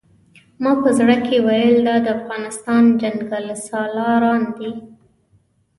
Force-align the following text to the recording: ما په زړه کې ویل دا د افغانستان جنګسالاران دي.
ما 0.61 0.71
په 0.81 0.89
زړه 0.99 1.15
کې 1.25 1.37
ویل 1.45 1.77
دا 1.87 1.95
د 2.05 2.07
افغانستان 2.17 2.83
جنګسالاران 3.01 4.41
دي. 4.57 4.71